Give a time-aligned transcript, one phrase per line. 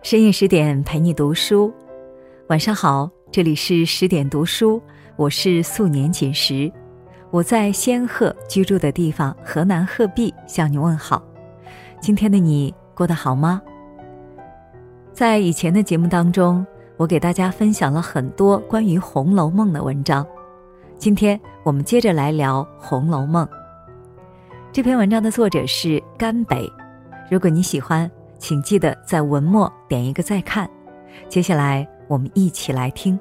[0.00, 1.72] 深夜十点陪你读书，
[2.46, 4.80] 晚上好，这里是十点读书，
[5.16, 6.70] 我是素年锦时，
[7.32, 11.20] 我在仙鹤居住的地方河南鹤壁向你问好。
[12.00, 13.60] 今天的你过得好吗？
[15.12, 16.64] 在以前的节目当中，
[16.96, 20.24] 我给大家分享了很多关于《红楼梦》的文章，
[20.96, 23.44] 今天我们接着来聊《红楼梦》。
[24.72, 26.72] 这篇文章的作者是甘北，
[27.28, 28.08] 如果你喜欢。
[28.38, 30.68] 请记得在文末点一个再看。
[31.28, 33.18] 接下来，我们一起来听。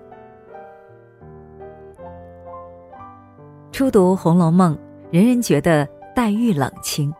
[3.71, 4.75] 初读《红楼梦》，
[5.11, 7.13] 人人觉得黛玉冷清，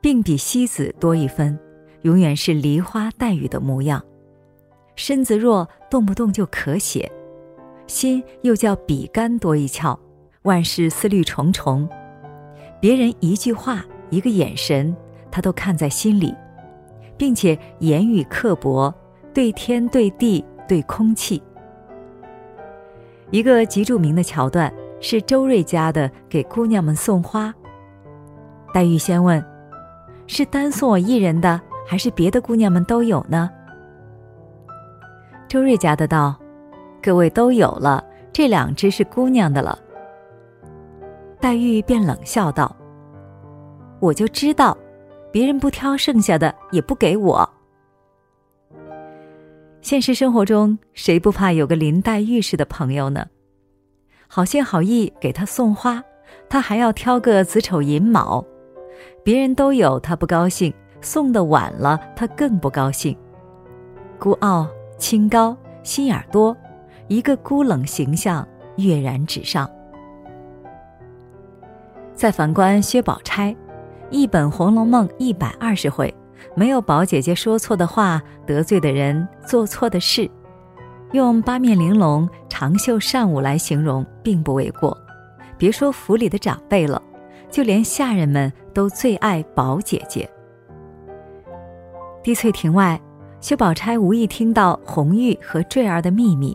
[0.00, 1.58] 并比西子多一分，
[2.02, 4.02] 永远是梨花带雨的模样。
[4.94, 7.10] 身子弱，动不动就咳血；
[7.86, 9.98] 心又叫比干多一窍，
[10.42, 11.88] 万事思虑重重。
[12.80, 14.94] 别人一句话、一个眼神，
[15.30, 16.34] 他都看在心里。
[17.22, 18.92] 并且言语刻薄，
[19.32, 21.40] 对天对地对空气。
[23.30, 27.54] 一个极著名的桥段是周瑞家的给姑娘们送花。
[28.74, 29.40] 黛玉先问
[30.26, 33.48] ：“是单送我一人的，还是别的姑娘们都有呢？”
[35.46, 36.36] 周瑞家的道
[37.00, 39.78] ：“各位都有了，这两只是姑娘的了。”
[41.38, 42.74] 黛玉便冷笑道
[44.02, 44.76] ：“我就知道。”
[45.32, 47.48] 别人不挑剩下的，也不给我。
[49.80, 53.26] 现实生活中，谁不怕有个林黛玉似的朋友呢？
[54.28, 56.02] 好心好意给他送花，
[56.48, 58.44] 他还要挑个子丑寅卯。
[59.24, 63.16] 别人都有，他不高兴；送的晚了，他更不高兴。
[64.18, 66.56] 孤傲、清高、心眼多，
[67.08, 69.68] 一个孤冷形象跃然纸上。
[72.14, 73.54] 再反观薛宝钗。
[74.12, 76.14] 一本《红楼梦》一百二十回，
[76.54, 80.30] 没有宝姐姐说错的话、得罪的人、做错的事，
[81.12, 84.96] 用八面玲珑、长袖善舞来形容，并不为过。
[85.56, 87.00] 别说府里的长辈了，
[87.50, 90.28] 就连下人们都最爱宝姐姐。
[92.22, 93.00] 滴翠亭外，
[93.40, 96.54] 薛宝钗无意听到红玉和坠儿的秘密，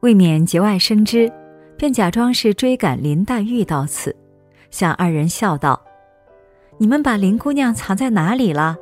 [0.00, 1.32] 未免节外生枝，
[1.78, 4.14] 便假装是追赶林黛玉到此，
[4.72, 5.80] 向二人笑道。
[6.76, 8.76] 你们把林姑娘藏在哪里了？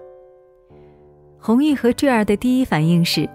[1.38, 3.28] 红玉和坠儿的第一反应是：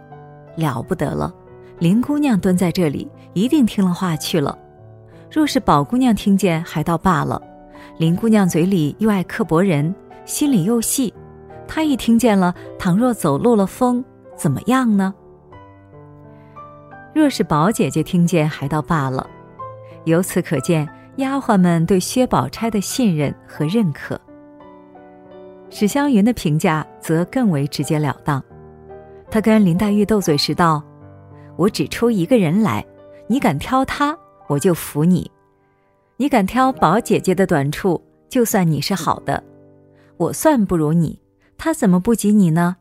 [0.56, 1.32] 了不得了，
[1.78, 4.58] 林姑娘蹲在这里，一定听了话去了。
[5.30, 7.40] 若是宝姑娘听见，还倒罢了；
[7.98, 9.94] 林姑娘嘴里又爱刻薄人，
[10.26, 11.14] 心里又细，
[11.68, 14.04] 她一听见了，倘若走漏了风，
[14.36, 15.14] 怎么样呢？
[17.14, 19.30] 若是宝姐姐听见，还倒罢了。
[20.06, 20.88] 由此可见，
[21.18, 24.20] 丫鬟们对薛宝钗的信任和认可。
[25.70, 28.44] 史湘云的评价则更为直截了当，
[29.30, 30.82] 他跟林黛玉斗嘴时道
[31.58, 32.86] ：“我只出一个人来，
[33.28, 34.18] 你敢挑他，
[34.48, 35.30] 我就服你；
[36.16, 39.44] 你敢挑宝姐姐的短处，就算你是好的。
[40.16, 41.22] 我算不如你，
[41.58, 42.78] 他怎么不及你呢？”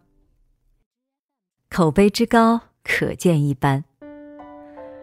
[1.69, 3.83] 口碑之高，可见一斑。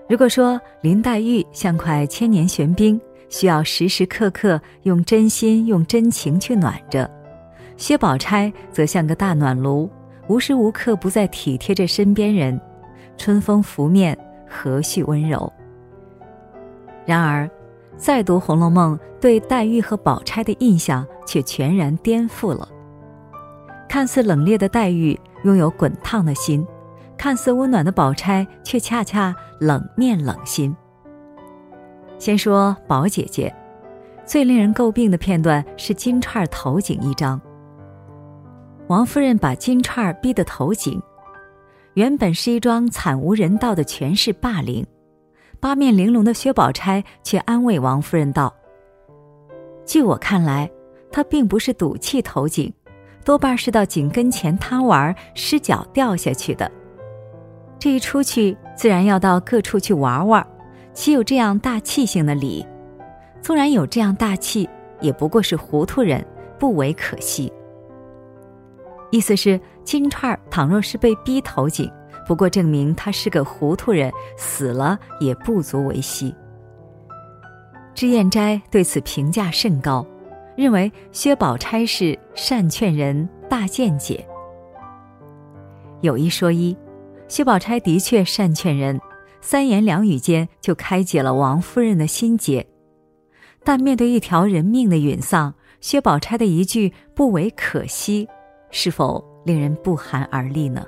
[0.09, 7.09] 如果说林黛玉像块千年玄冰，需要时时刻刻用真心、用真情去暖着。
[7.77, 9.89] 薛宝钗则像个大暖炉，
[10.27, 12.59] 无时无刻不在体贴着身边人，
[13.17, 14.17] 春风拂面，
[14.47, 15.51] 和煦温柔。
[17.05, 17.49] 然而，
[17.97, 22.67] 再读《红楼梦》，对黛玉和宝钗的印象却全然颠覆了。
[23.89, 26.65] 看似冷冽的黛玉拥有滚烫的心，
[27.17, 30.75] 看似温暖的宝钗却恰恰冷面冷心。
[32.17, 33.53] 先说宝姐姐，
[34.25, 37.39] 最令人诟病的片段是金钏投井一章。
[38.93, 41.01] 王夫人把金钏儿逼得投井，
[41.95, 44.85] 原本是一桩惨无人道的权势霸凌。
[45.59, 48.53] 八面玲珑的薛宝钗却安慰王夫人道
[49.83, 50.69] ：“据我看来，
[51.11, 52.71] 她并不是赌气投井，
[53.25, 56.71] 多半是到井跟前贪玩，失脚掉下去的。
[57.79, 60.45] 这一出去，自然要到各处去玩玩，
[60.93, 62.63] 岂有这样大气性的理？
[63.41, 64.69] 纵然有这样大气，
[65.01, 66.23] 也不过是糊涂人，
[66.59, 67.51] 不为可惜。”
[69.13, 71.87] 意思是，金钏倘若是被逼投井，
[72.27, 76.33] 不过证明他是个糊涂人，死了也不足为惜。
[77.93, 80.03] 脂砚斋对此评价甚高，
[80.57, 84.27] 认为薛宝钗是善劝人、大见解。
[86.01, 86.75] 有一说一，
[87.27, 88.99] 薛宝钗的确善劝人，
[89.41, 92.65] 三言两语间就开解了王夫人的心结。
[93.63, 98.27] 但面对一条人命的陨丧，薛宝钗的一句“不为可惜”。
[98.75, 100.83] 是否令人不寒而栗呢？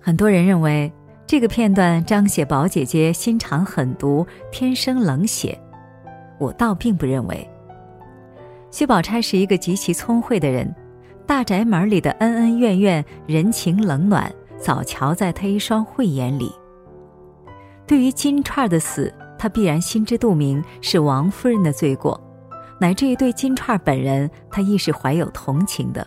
[0.00, 0.90] 很多人认为
[1.26, 5.56] 这个片段彰显宝姐姐心肠狠毒、天生冷血，
[6.38, 7.46] 我倒并不认为。
[8.70, 10.74] 薛宝钗是一个极其聪慧的人，
[11.26, 16.50] 大宅门里的恩恩怨怨、人情冷暖，早瞧在她一双慧眼里。
[17.86, 22.18] 对于金钏的死，她必然心知肚明是王夫人的罪过，
[22.80, 26.06] 乃至于对金钏本人，他亦是怀有同情的。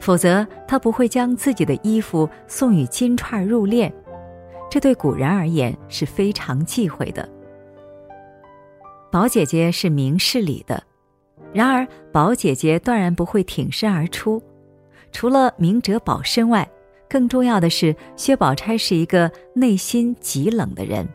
[0.00, 3.92] 否则，他不会将自己的衣服送与金钏入殓，
[4.68, 7.28] 这对古人而言是非常忌讳的。
[9.10, 10.82] 宝姐姐是明事理的。
[11.52, 14.42] 然而，宝姐姐断然不会挺身而出。
[15.12, 16.68] 除了明哲保身外，
[17.08, 21.06] 更重要的是，薛宝钗是一个内心极冷的人。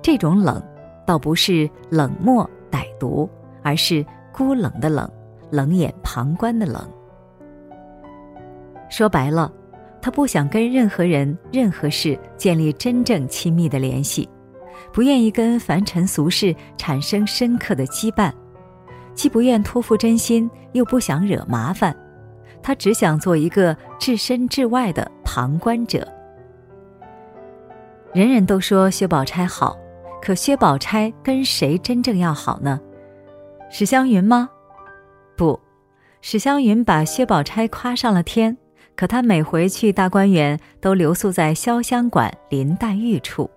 [0.00, 0.62] 这种冷，
[1.04, 3.28] 倒不是冷漠歹毒，
[3.62, 5.10] 而是孤冷的冷，
[5.50, 6.86] 冷眼旁观的冷。
[8.90, 9.50] 说白了，
[10.02, 14.28] 他不想跟任何人、任何事建立真正亲密的联系，
[14.92, 18.30] 不愿意跟凡尘俗事产生深刻的羁绊。
[19.14, 21.96] 既不愿托付真心，又不想惹麻烦，
[22.62, 26.06] 他只想做一个置身事外的旁观者。
[28.12, 29.76] 人人都说薛宝钗好，
[30.20, 32.80] 可薛宝钗跟谁真正要好呢？
[33.70, 34.48] 史湘云吗？
[35.36, 35.58] 不，
[36.20, 38.56] 史湘云把薛宝钗夸上了天，
[38.96, 43.48] 可她每回去大观园，都留宿在潇湘馆林黛玉处。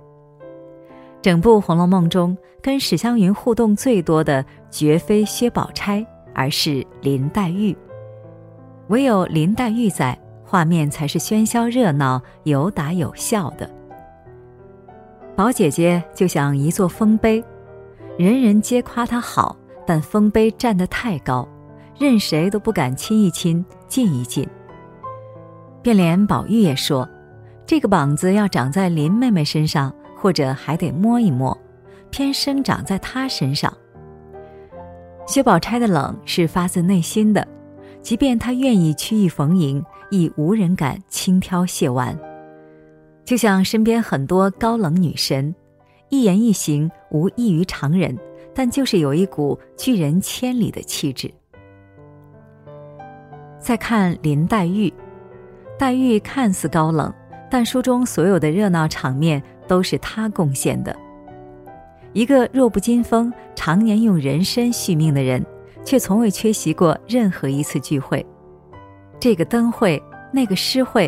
[1.22, 7.76] 整部《红楼梦》中，跟史湘云互动最多的绝非薛宝钗，而是林黛玉。
[8.88, 13.70] 唯有林黛玉在，画面才是喧嚣热闹、有打有笑的。
[15.36, 17.44] 宝姐姐就像一座丰碑，
[18.18, 19.56] 人人皆夸她好，
[19.86, 21.48] 但丰碑站得太高，
[21.98, 24.48] 任谁都不敢亲一亲、近一近。
[25.82, 27.08] 便连宝玉也说
[27.66, 31.58] ：“这个膀子要长在林妹妹身上。”或者还得摸一摸，
[32.10, 33.74] 偏生长在他身上。
[35.26, 37.48] 薛宝钗的冷是发自内心的，
[38.02, 42.20] 即便她愿意曲意逢迎，亦无人敢轻挑亵玩。
[43.30, 45.54] 就像身边很多高冷女神，
[46.10, 48.18] 一言一行无异于常人，
[48.56, 51.32] 但就是有一股拒人千里的气质。
[53.60, 54.92] 再看林黛玉，
[55.78, 57.14] 黛玉看似高冷，
[57.52, 59.40] 但书中所有的热闹场面。
[59.68, 60.96] 都是她贡献的。
[62.14, 65.46] 一个弱不禁风、常年用人参续命的人，
[65.86, 68.26] 却从未缺席过任何一次聚会。
[69.20, 70.02] 这个灯会，
[70.34, 71.08] 那个诗会，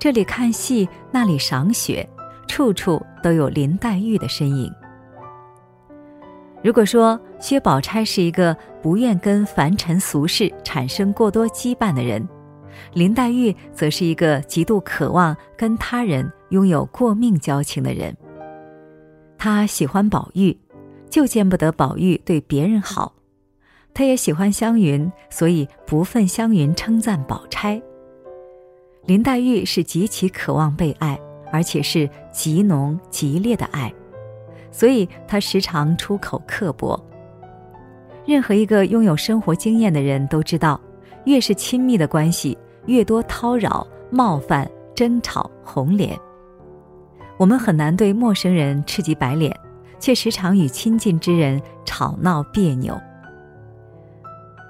[0.00, 2.08] 这里看戏，那里赏雪，
[2.48, 4.72] 处处都有林黛玉的身影。
[6.64, 12.26] 如果说薛宝钗是一个不愿跟凡尘俗事产生过多羁绊的人，
[12.94, 16.32] 林黛玉则是一个极度渴望跟他人。
[16.48, 18.16] 拥有过命交情的人，
[19.38, 20.58] 她喜欢宝玉，
[21.08, 23.12] 就见不得宝玉对别人好；
[23.94, 27.80] 她也喜欢湘云，所以不忿湘云称赞宝钗。
[29.06, 31.18] 林黛玉是极其渴望被爱，
[31.50, 33.92] 而且是极浓极烈的爱，
[34.70, 36.98] 所以她时常出口刻薄。
[38.26, 40.80] 任何一个拥有生活经验的人都知道，
[41.24, 42.56] 越是亲密的关系，
[42.86, 46.16] 越多叨扰、冒犯、争吵、红脸。
[47.36, 49.58] 我们很难对陌生人赤及白脸，
[49.98, 52.96] 却时常与亲近之人吵闹别扭。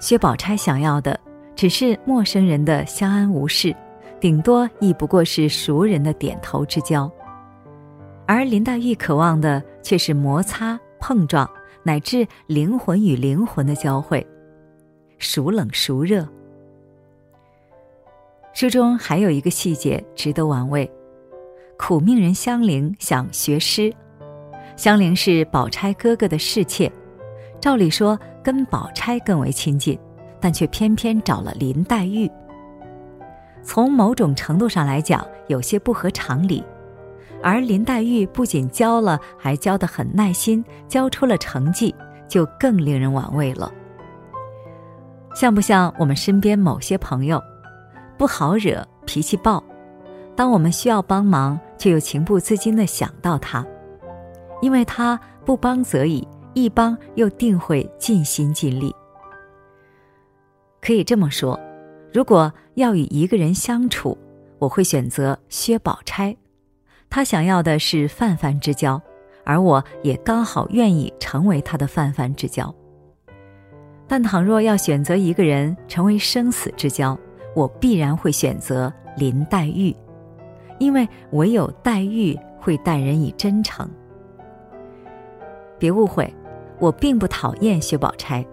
[0.00, 1.18] 薛宝钗想要的
[1.54, 3.74] 只是陌生人的相安无事，
[4.20, 7.10] 顶多亦不过是熟人的点头之交，
[8.26, 11.48] 而林黛玉渴望的却是摩擦、碰撞，
[11.82, 14.24] 乃至灵魂与灵魂的交汇，
[15.18, 16.28] 孰冷孰热？
[18.52, 20.90] 书中还有一个细节值得玩味。
[21.78, 23.90] 苦命人香菱想学诗，
[24.76, 26.92] 香菱是宝钗哥哥的侍妾，
[27.58, 29.98] 照理说跟宝钗更为亲近，
[30.38, 32.30] 但却偏偏找了林黛玉。
[33.62, 36.64] 从某种程度上来讲，有些不合常理。
[37.42, 41.94] 而林黛玉不仅教了，还教得很耐心，教出了成绩，
[42.28, 43.72] 就更令人玩味了。
[45.34, 47.42] 像不像我们身边某些朋友，
[48.18, 49.62] 不好惹，脾气暴？
[50.36, 53.64] 当我们需要帮忙，却又情不自禁地想到他，
[54.60, 58.94] 因为他不帮则已，一帮又定会尽心尽力。
[60.82, 61.58] 可以这么说，
[62.12, 64.18] 如果要与一个人相处，
[64.58, 66.36] 我会选择薛宝钗。
[67.08, 69.00] 他想要的是泛泛之交，
[69.44, 72.72] 而我也刚好愿意成为他的泛泛之交。
[74.06, 77.16] 但倘若要选择一个人成为生死之交，
[77.54, 79.94] 我必然会选择林黛玉，
[80.78, 83.88] 因为唯有黛玉会待人以真诚。
[85.78, 86.32] 别误会，
[86.80, 88.44] 我并不讨厌薛宝钗，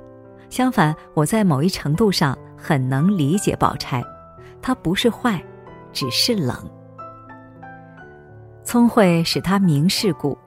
[0.50, 4.04] 相反，我在某一程度上很能理解宝钗，
[4.62, 5.42] 她不是坏，
[5.94, 6.56] 只是冷。
[8.64, 10.38] 聪慧使她明世故，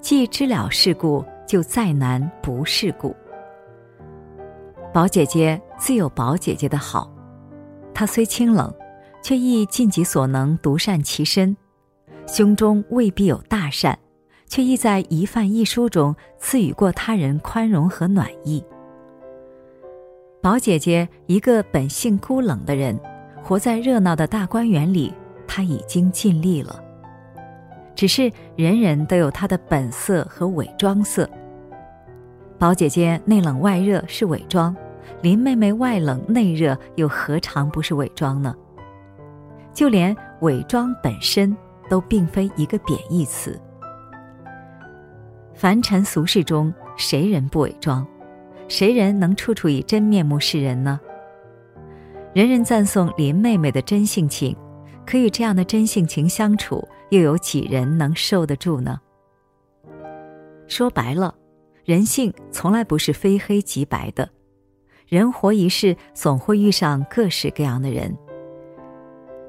[0.00, 3.16] 既知了世故，就再难不世故。
[4.92, 7.10] 宝姐姐自有宝姐姐的好，
[7.92, 8.72] 她虽清冷，
[9.22, 11.56] 却亦尽己所能独善其身，
[12.26, 13.98] 胸中未必有大善。
[14.46, 18.62] 却亦在一饭一书中赐予过他人宽容和暖意。
[20.44, 23.00] 宝姐姐一个本性孤冷的人，
[23.42, 25.10] 活在热闹的大观园里，
[25.46, 26.84] 她已经尽力了。
[27.94, 31.26] 只是人人都有她的本色和伪装色。
[32.58, 34.76] 宝姐姐内冷外热是伪装，
[35.22, 38.54] 林妹妹外冷内热又何尝不是伪装呢？
[39.72, 41.56] 就连伪装本身
[41.88, 43.58] 都并非一个贬义词。
[45.54, 48.06] 凡尘俗世中，谁人不伪装？
[48.74, 51.00] 谁人能处处以真面目示人呢？
[52.32, 54.56] 人人赞颂林妹妹的真性情，
[55.06, 59.00] 可与这样的真性情相处，又有几人能受得住呢？
[60.66, 61.32] 说白了，
[61.84, 64.28] 人性从来不是非黑即白的，
[65.06, 68.12] 人活一世，总会遇上各式各样的人。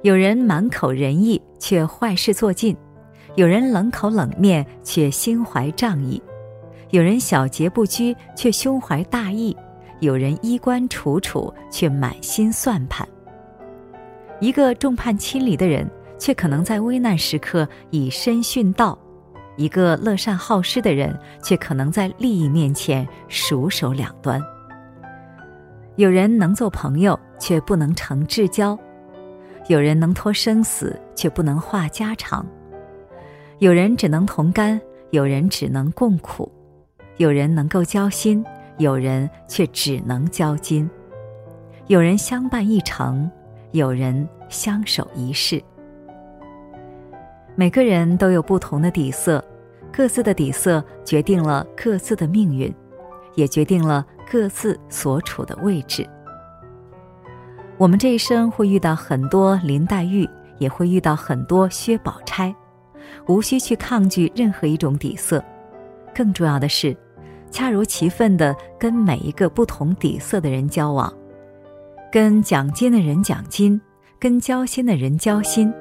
[0.04, 2.78] 有人满口仁义，却坏事做尽。
[3.34, 6.22] 有人冷口冷面却心怀仗义，
[6.92, 9.56] 有人小节不拘却胸怀大义，
[10.00, 13.08] 有人衣冠楚楚却满心算盘。
[14.40, 18.98] 一个众叛亲离的人，却可能在危难时刻以身殉道；
[19.58, 24.42] 一个乐善好施的人，却可能在利益面前熟手两端。
[25.96, 28.78] 有人能做朋友，却不能成至交；
[29.68, 32.46] 有人能托生死，却不能话家常。
[33.60, 34.80] 有人只能同甘，
[35.12, 36.52] 有人只能共苦，
[37.18, 38.44] 有人能够交心，
[38.78, 40.90] 有人却只能交金；
[41.88, 43.30] 有人相伴一程，
[43.72, 45.62] 有人相守一世。
[47.56, 49.44] 每个人都有不同的底色，
[49.94, 52.74] 各自的底色决定了各自的命运，
[53.36, 56.06] 也决定了各自所处的位置。
[57.78, 62.54] 我们这一生会遇到很多林黛玉，也会遇到很多薛宝钗。
[63.28, 65.44] 无需去抗拒任何一种底色，
[66.14, 66.96] 更重要的是，
[67.52, 71.12] 恰如其分的跟每一个不同底色的人交往，
[72.12, 73.80] 跟讲金的人讲金，
[74.20, 75.74] 跟交心的人交心，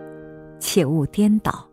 [0.60, 1.68] 切勿颠倒。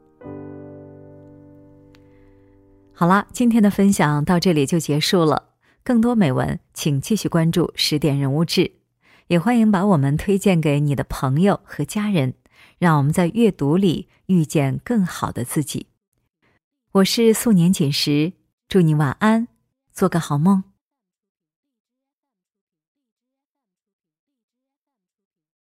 [2.94, 5.50] 好啦，今天的分享到这里就结束了。
[5.84, 8.72] 更多美文，请继续关注十点人物志，
[9.28, 12.36] 也欢迎把我们推荐给你的朋友和家人。
[12.78, 15.88] 让我们在阅读里遇见更好的自己。
[16.94, 18.34] 我是素年锦时，
[18.68, 19.48] 祝你晚安，
[19.94, 20.71] 做个好梦。